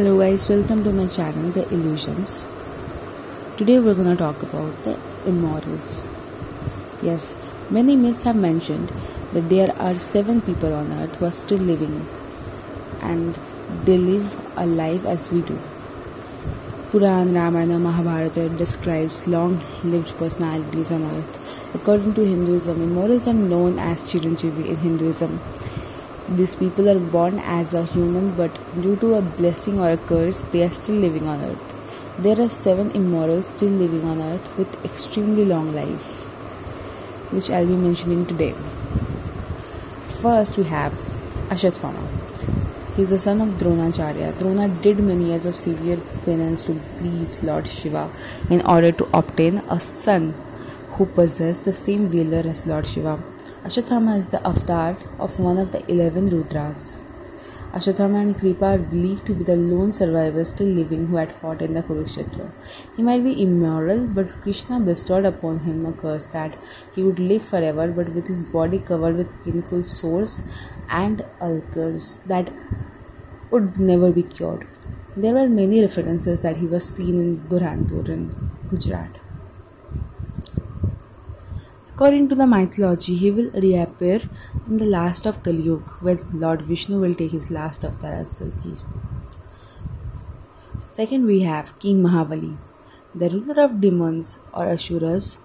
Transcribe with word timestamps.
Hello 0.00 0.18
guys, 0.18 0.48
welcome 0.48 0.82
to 0.82 0.92
my 0.94 1.06
channel 1.06 1.50
The 1.50 1.68
Illusions. 1.74 2.42
Today 3.58 3.78
we're 3.78 3.92
gonna 3.92 4.16
talk 4.16 4.42
about 4.42 4.84
the 4.84 4.98
immortals. 5.26 6.06
Yes, 7.02 7.36
many 7.68 7.96
myths 7.96 8.22
have 8.22 8.36
mentioned 8.36 8.90
that 9.34 9.50
there 9.50 9.76
are 9.76 9.98
seven 9.98 10.40
people 10.40 10.72
on 10.72 10.90
earth 10.90 11.16
who 11.16 11.26
are 11.26 11.32
still 11.32 11.58
living 11.58 12.08
and 13.02 13.38
they 13.84 13.98
live 13.98 14.34
a 14.56 14.64
life 14.64 15.04
as 15.04 15.30
we 15.30 15.42
do. 15.42 15.58
Puran, 16.92 17.34
Ramayana, 17.34 17.78
Mahabharata 17.78 18.48
describes 18.48 19.26
long 19.26 19.62
lived 19.84 20.16
personalities 20.16 20.90
on 20.90 21.04
earth. 21.10 21.74
According 21.74 22.14
to 22.14 22.24
Hinduism, 22.24 22.80
immortals 22.80 23.28
are 23.28 23.34
known 23.34 23.78
as 23.78 24.04
Chiranjeevi 24.04 24.66
in 24.66 24.76
Hinduism 24.78 25.38
these 26.30 26.54
people 26.54 26.88
are 26.88 26.98
born 26.98 27.40
as 27.40 27.74
a 27.74 27.84
human, 27.84 28.34
but 28.36 28.54
due 28.80 28.96
to 28.96 29.14
a 29.14 29.22
blessing 29.22 29.80
or 29.80 29.90
a 29.90 29.96
curse, 29.96 30.42
they 30.52 30.62
are 30.62 30.70
still 30.70 30.94
living 30.94 31.26
on 31.26 31.40
earth. 31.40 31.76
There 32.18 32.40
are 32.40 32.48
seven 32.48 32.92
immortals 32.92 33.48
still 33.48 33.68
living 33.68 34.04
on 34.04 34.20
earth 34.20 34.56
with 34.56 34.84
extremely 34.84 35.44
long 35.44 35.72
life, 35.74 36.06
which 37.32 37.50
I'll 37.50 37.66
be 37.66 37.74
mentioning 37.74 38.26
today. 38.26 38.54
First, 40.22 40.56
we 40.56 40.64
have 40.64 40.92
Ashwathama. 41.48 42.06
He 42.94 43.02
is 43.02 43.10
the 43.10 43.18
son 43.18 43.40
of 43.40 43.48
Dronacharya. 43.58 44.38
Drona 44.38 44.68
did 44.68 44.98
many 44.98 45.30
years 45.30 45.46
of 45.46 45.56
severe 45.56 45.96
penance 46.24 46.66
to 46.66 46.78
please 46.98 47.42
Lord 47.42 47.66
Shiva 47.66 48.08
in 48.48 48.60
order 48.62 48.92
to 48.92 49.08
obtain 49.16 49.58
a 49.68 49.80
son 49.80 50.34
who 50.90 51.06
possessed 51.06 51.64
the 51.64 51.72
same 51.72 52.08
valor 52.08 52.48
as 52.48 52.66
Lord 52.66 52.86
Shiva. 52.86 53.18
Ashwathama 53.62 54.18
is 54.18 54.28
the 54.28 54.40
avatar 54.48 54.96
of 55.18 55.38
one 55.38 55.58
of 55.58 55.70
the 55.70 55.80
eleven 55.92 56.30
Rudras. 56.30 56.96
Ashwathama 57.74 58.22
and 58.22 58.38
Kripa 58.38 58.64
are 58.64 58.78
believed 58.78 59.26
to 59.26 59.34
be 59.34 59.44
the 59.44 59.54
lone 59.54 59.92
survivors 59.92 60.48
still 60.54 60.66
living 60.66 61.08
who 61.08 61.16
had 61.16 61.34
fought 61.34 61.60
in 61.60 61.74
the 61.74 61.82
Kurukshetra. 61.82 62.50
He 62.96 63.02
might 63.02 63.22
be 63.22 63.42
immoral, 63.42 64.06
but 64.06 64.32
Krishna 64.40 64.80
bestowed 64.80 65.26
upon 65.26 65.58
him 65.58 65.84
a 65.84 65.92
curse 65.92 66.24
that 66.38 66.56
he 66.94 67.02
would 67.02 67.18
live 67.18 67.44
forever 67.44 67.92
but 67.92 68.14
with 68.14 68.28
his 68.28 68.42
body 68.42 68.78
covered 68.78 69.16
with 69.16 69.44
painful 69.44 69.84
sores 69.84 70.42
and 70.88 71.22
ulcers 71.42 72.20
that 72.20 72.50
would 73.50 73.78
never 73.78 74.10
be 74.10 74.22
cured. 74.22 74.66
There 75.18 75.34
were 75.34 75.50
many 75.50 75.82
references 75.82 76.40
that 76.40 76.56
he 76.56 76.66
was 76.66 76.88
seen 76.88 77.20
in 77.20 77.36
Burhanpur 77.36 78.08
in 78.08 78.30
Gujarat. 78.70 79.19
According 82.00 82.30
to 82.30 82.34
the 82.34 82.46
mythology, 82.46 83.14
he 83.14 83.30
will 83.30 83.50
reappear 83.50 84.22
in 84.66 84.78
the 84.78 84.86
last 84.86 85.26
of 85.26 85.42
Kali 85.42 85.60
Yuga, 85.60 85.90
when 86.00 86.18
Lord 86.32 86.62
Vishnu 86.62 86.98
will 86.98 87.14
take 87.14 87.32
his 87.32 87.50
last 87.50 87.84
avatar 87.84 88.14
as 88.14 88.36
Kalki. 88.36 88.72
Second, 90.78 91.26
we 91.26 91.40
have 91.42 91.78
King 91.78 92.02
Mahabali, 92.02 92.56
the 93.14 93.28
ruler 93.28 93.62
of 93.64 93.82
demons 93.82 94.38
or 94.54 94.64
Asuras, 94.66 95.36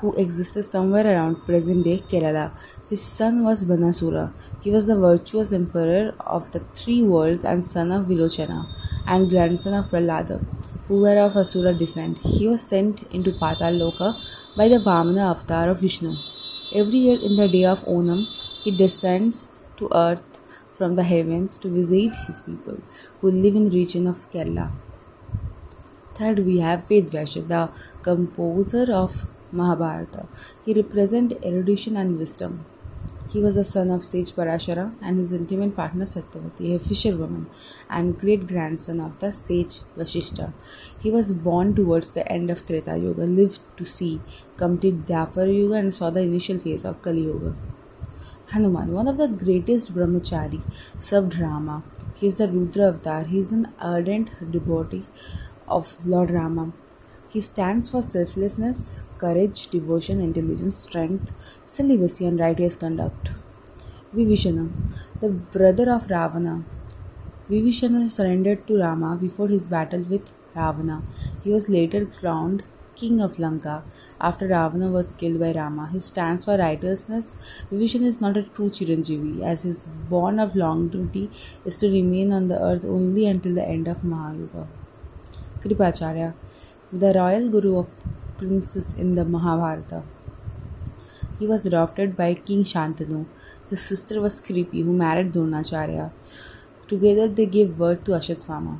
who 0.00 0.12
existed 0.14 0.64
somewhere 0.64 1.06
around 1.06 1.36
present 1.46 1.84
day 1.84 1.98
Kerala. 1.98 2.50
His 2.90 3.00
son 3.00 3.44
was 3.44 3.64
Banasura. 3.64 4.32
He 4.64 4.72
was 4.72 4.88
the 4.88 4.98
virtuous 4.98 5.52
emperor 5.52 6.12
of 6.26 6.50
the 6.50 6.58
three 6.58 7.02
worlds 7.02 7.44
and 7.44 7.64
son 7.64 7.92
of 7.92 8.06
Virochana 8.06 8.66
and 9.06 9.30
grandson 9.30 9.74
of 9.74 9.92
Prahlada, 9.92 10.44
who 10.88 11.02
were 11.02 11.18
of 11.20 11.36
Asura 11.36 11.72
descent. 11.72 12.18
He 12.18 12.48
was 12.48 12.62
sent 12.62 13.04
into 13.12 13.30
Patal 13.30 13.78
Loka 13.78 14.16
by 14.56 14.68
the 14.68 14.78
Vamana 14.78 15.30
avatar 15.32 15.68
of 15.68 15.80
Vishnu. 15.80 16.14
Every 16.72 16.98
year 16.98 17.18
in 17.20 17.34
the 17.34 17.48
day 17.48 17.64
of 17.64 17.84
Onam, 17.86 18.26
he 18.62 18.70
descends 18.70 19.58
to 19.78 19.88
earth 19.92 20.38
from 20.78 20.94
the 20.94 21.02
heavens 21.02 21.58
to 21.58 21.68
visit 21.68 22.12
his 22.26 22.40
people 22.40 22.78
who 23.20 23.32
live 23.32 23.56
in 23.56 23.64
the 23.64 23.76
region 23.76 24.06
of 24.06 24.30
Kerala. 24.30 24.70
Third, 26.14 26.38
we 26.46 26.58
have 26.60 26.84
Vedvyasa, 26.84 27.48
the 27.48 27.68
composer 28.02 28.86
of 28.92 29.24
Mahabharata. 29.52 30.28
He 30.64 30.72
represents 30.72 31.34
erudition 31.44 31.96
and 31.96 32.16
wisdom. 32.16 32.64
He 33.34 33.40
was 33.40 33.56
the 33.56 33.64
son 33.64 33.90
of 33.90 34.04
sage 34.04 34.30
Parashara 34.30 34.94
and 35.02 35.18
his 35.18 35.32
intimate 35.32 35.74
partner 35.74 36.04
Satyavati, 36.04 36.76
a 36.76 36.78
fisherwoman, 36.78 37.46
and 37.90 38.16
great 38.16 38.46
grandson 38.46 39.00
of 39.00 39.18
the 39.18 39.32
sage 39.32 39.80
Vashishta. 39.96 40.52
He 41.00 41.10
was 41.10 41.32
born 41.32 41.74
towards 41.74 42.10
the 42.10 42.30
end 42.30 42.48
of 42.48 42.64
Treta 42.64 42.96
Yuga, 42.96 43.24
lived 43.24 43.58
to 43.78 43.86
see 43.86 44.20
complete 44.56 45.06
Dwapar 45.08 45.52
Yuga, 45.52 45.74
and 45.74 45.92
saw 45.92 46.10
the 46.10 46.20
initial 46.20 46.60
phase 46.60 46.84
of 46.84 47.02
Kali 47.02 47.22
Yuga. 47.22 47.56
Hanuman, 48.52 48.92
one 48.92 49.08
of 49.08 49.16
the 49.16 49.26
greatest 49.26 49.92
brahmachari, 49.92 50.60
served 51.00 51.36
Rama. 51.40 51.82
He 52.14 52.28
is 52.28 52.36
the 52.36 52.46
Rudra 52.46 52.90
avatar. 52.90 53.24
He 53.24 53.40
is 53.40 53.50
an 53.50 53.66
ardent 53.80 54.30
devotee 54.52 55.06
of 55.66 55.96
Lord 56.06 56.30
Rama. 56.30 56.72
He 57.34 57.40
stands 57.40 57.90
for 57.90 58.00
selflessness, 58.00 59.02
courage, 59.18 59.66
devotion, 59.66 60.20
intelligence, 60.20 60.76
strength, 60.76 61.32
celibacy, 61.66 62.26
and 62.26 62.38
righteous 62.38 62.76
conduct. 62.76 63.30
Vibhishana, 64.14 64.68
the 65.20 65.30
brother 65.30 65.90
of 65.90 66.08
Ravana. 66.08 66.62
Vibhishana 67.50 68.08
surrendered 68.08 68.64
to 68.68 68.78
Rama 68.78 69.18
before 69.20 69.48
his 69.48 69.66
battle 69.66 70.04
with 70.08 70.36
Ravana. 70.54 71.02
He 71.42 71.50
was 71.50 71.68
later 71.68 72.06
crowned 72.06 72.62
king 72.94 73.20
of 73.20 73.40
Lanka 73.40 73.82
after 74.20 74.46
Ravana 74.46 74.88
was 74.92 75.12
killed 75.14 75.40
by 75.40 75.50
Rama. 75.50 75.88
He 75.90 75.98
stands 75.98 76.44
for 76.44 76.56
righteousness. 76.56 77.36
Vibhishana 77.68 78.06
is 78.06 78.20
not 78.20 78.36
a 78.36 78.44
true 78.44 78.70
Chiranjeevi, 78.70 79.42
as 79.42 79.64
his 79.64 79.82
bond 80.08 80.38
of 80.40 80.54
long 80.54 80.86
duty 80.86 81.28
is 81.64 81.80
to 81.80 81.90
remain 81.90 82.32
on 82.32 82.46
the 82.46 82.62
earth 82.62 82.84
only 82.84 83.26
until 83.26 83.56
the 83.56 83.68
end 83.76 83.88
of 83.88 84.04
Mahayuga. 84.04 84.68
Kripacharya 85.62 86.34
the 87.02 87.12
royal 87.12 87.48
guru 87.48 87.76
of 87.78 87.88
princes 88.38 88.94
in 88.94 89.16
the 89.16 89.24
Mahabharata. 89.24 90.04
He 91.40 91.46
was 91.48 91.66
adopted 91.66 92.16
by 92.16 92.34
King 92.34 92.62
Shantanu. 92.62 93.26
His 93.68 93.82
sister 93.82 94.20
was 94.20 94.40
Kripi, 94.40 94.84
who 94.84 94.92
married 94.92 95.32
Dronacharya. 95.32 96.12
Together 96.86 97.26
they 97.26 97.46
gave 97.46 97.76
birth 97.76 98.04
to 98.04 98.12
Ashwathama. 98.12 98.78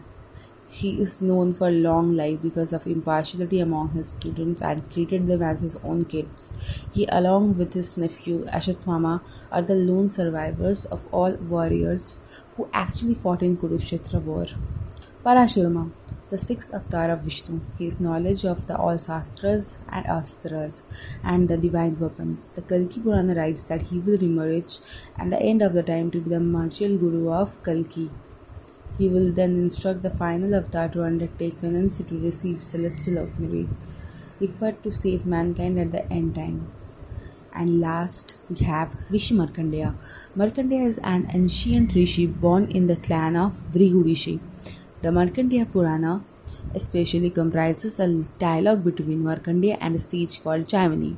He 0.70 1.00
is 1.00 1.20
known 1.20 1.54
for 1.54 1.72
long 1.72 2.14
life 2.14 2.40
because 2.40 2.72
of 2.72 2.86
impartiality 2.86 3.58
among 3.58 3.90
his 3.90 4.10
students 4.12 4.62
and 4.62 4.88
treated 4.92 5.26
them 5.26 5.42
as 5.42 5.62
his 5.62 5.74
own 5.82 6.04
kids. 6.04 6.52
He, 6.92 7.06
along 7.06 7.58
with 7.58 7.72
his 7.72 7.96
nephew 7.96 8.44
Ashwathama, 8.44 9.22
are 9.50 9.62
the 9.62 9.74
lone 9.74 10.08
survivors 10.08 10.84
of 10.84 11.12
all 11.12 11.32
warriors 11.32 12.20
who 12.56 12.68
actually 12.72 13.14
fought 13.14 13.42
in 13.42 13.56
Kurukshetra 13.56 14.22
war. 14.22 14.46
Parashurama 15.24 15.90
the 16.34 16.38
sixth 16.38 16.74
avatar 16.74 17.10
of 17.10 17.20
Vishnu. 17.20 17.60
His 17.78 18.00
knowledge 18.00 18.44
of 18.52 18.66
the 18.66 18.76
all 18.76 18.98
Shastras 18.98 19.66
and 19.88 20.04
Astras 20.06 20.82
and 21.22 21.46
the 21.46 21.56
divine 21.56 21.96
weapons. 22.00 22.48
The 22.56 22.62
Kalki 22.62 23.00
Purana 23.02 23.36
writes 23.36 23.62
that 23.68 23.82
he 23.82 24.00
will 24.00 24.20
emerge 24.20 24.78
at 25.16 25.30
the 25.30 25.40
end 25.40 25.62
of 25.62 25.74
the 25.74 25.84
time 25.84 26.10
to 26.10 26.20
be 26.20 26.30
the 26.30 26.40
martial 26.40 26.98
guru 26.98 27.30
of 27.32 27.62
Kalki. 27.62 28.10
He 28.98 29.08
will 29.08 29.30
then 29.30 29.52
instruct 29.60 30.02
the 30.02 30.10
final 30.10 30.56
avatar 30.56 30.88
to 30.88 31.04
undertake 31.04 31.60
penance 31.60 31.98
to 31.98 32.18
receive 32.18 32.64
celestial 32.64 33.20
augury 33.20 33.68
required 34.40 34.82
to 34.82 34.90
save 34.90 35.24
mankind 35.24 35.78
at 35.78 35.92
the 35.92 36.04
end 36.12 36.34
time. 36.34 36.66
And 37.54 37.80
last, 37.80 38.34
we 38.50 38.64
have 38.66 38.96
Rishi 39.08 39.36
Markandeya. 39.36 39.94
Markandeya 40.36 40.88
is 40.88 40.98
an 40.98 41.28
ancient 41.32 41.94
rishi 41.94 42.26
born 42.26 42.64
in 42.72 42.88
the 42.88 42.96
clan 42.96 43.36
of 43.36 43.52
Bhrigu 43.72 44.04
Rishi. 44.04 44.40
The 45.04 45.10
Markandeya 45.10 45.66
Purana 45.70 46.22
especially 46.74 47.28
comprises 47.28 48.00
a 48.00 48.24
dialogue 48.38 48.84
between 48.84 49.22
Markandeya 49.22 49.76
and 49.78 49.94
a 49.96 50.00
sage 50.00 50.42
called 50.42 50.66
Jaimini. 50.66 51.16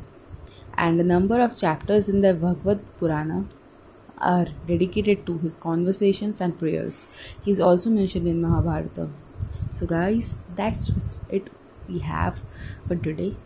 And 0.77 1.01
a 1.01 1.05
number 1.05 1.41
of 1.41 1.57
chapters 1.57 2.09
in 2.09 2.21
the 2.21 2.35
Bhagavad 2.35 2.81
Purana 2.99 3.47
are 4.19 4.47
dedicated 4.67 5.25
to 5.27 5.39
his 5.39 5.57
conversations 5.57 6.41
and 6.41 6.59
prayers. 6.59 7.07
He 7.45 7.53
is 7.53 7.61
also 7.61 7.89
mentioned 7.91 8.27
in 8.27 8.43
Mahabharata. 8.43 9.09
So, 9.77 9.87
guys, 9.87 10.41
that's 10.57 11.23
it 11.31 11.49
we 11.89 12.01
have 12.01 12.41
for 12.89 12.97
today. 12.97 13.37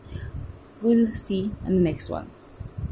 We'll 0.80 1.14
see 1.14 1.50
in 1.66 1.76
the 1.76 1.82
next 1.82 2.08
one. 2.08 2.30